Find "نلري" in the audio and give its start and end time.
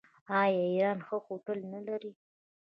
1.87-2.11